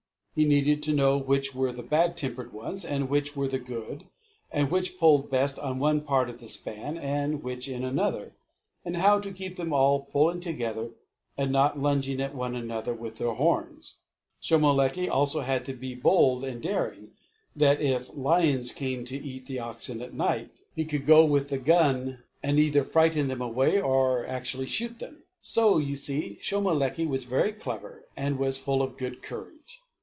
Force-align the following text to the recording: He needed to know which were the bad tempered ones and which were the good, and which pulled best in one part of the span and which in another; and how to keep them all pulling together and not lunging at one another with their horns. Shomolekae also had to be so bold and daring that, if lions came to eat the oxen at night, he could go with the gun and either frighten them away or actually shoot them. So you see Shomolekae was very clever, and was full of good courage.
He 0.33 0.45
needed 0.45 0.81
to 0.83 0.93
know 0.93 1.17
which 1.17 1.53
were 1.53 1.73
the 1.73 1.83
bad 1.83 2.15
tempered 2.15 2.53
ones 2.53 2.85
and 2.85 3.09
which 3.09 3.35
were 3.35 3.49
the 3.49 3.59
good, 3.59 4.05
and 4.49 4.71
which 4.71 4.97
pulled 4.97 5.29
best 5.29 5.57
in 5.57 5.77
one 5.77 5.99
part 5.99 6.29
of 6.29 6.39
the 6.39 6.47
span 6.47 6.97
and 6.97 7.43
which 7.43 7.67
in 7.67 7.83
another; 7.83 8.31
and 8.85 8.95
how 8.95 9.19
to 9.19 9.33
keep 9.33 9.57
them 9.57 9.73
all 9.73 9.99
pulling 10.13 10.39
together 10.39 10.91
and 11.37 11.51
not 11.51 11.77
lunging 11.81 12.21
at 12.21 12.33
one 12.33 12.55
another 12.55 12.93
with 12.93 13.17
their 13.17 13.33
horns. 13.33 13.97
Shomolekae 14.41 15.09
also 15.09 15.41
had 15.41 15.65
to 15.65 15.73
be 15.73 15.95
so 15.95 16.01
bold 16.01 16.45
and 16.45 16.61
daring 16.61 17.09
that, 17.53 17.81
if 17.81 18.09
lions 18.15 18.71
came 18.71 19.03
to 19.07 19.17
eat 19.21 19.47
the 19.47 19.59
oxen 19.59 20.01
at 20.01 20.13
night, 20.13 20.61
he 20.77 20.85
could 20.85 21.05
go 21.05 21.25
with 21.25 21.49
the 21.49 21.59
gun 21.59 22.23
and 22.41 22.57
either 22.57 22.85
frighten 22.85 23.27
them 23.27 23.41
away 23.41 23.81
or 23.81 24.25
actually 24.25 24.67
shoot 24.67 24.99
them. 24.99 25.23
So 25.41 25.77
you 25.77 25.97
see 25.97 26.39
Shomolekae 26.41 27.05
was 27.05 27.25
very 27.25 27.51
clever, 27.51 28.05
and 28.15 28.39
was 28.39 28.57
full 28.57 28.81
of 28.81 28.95
good 28.95 29.21
courage. 29.21 29.81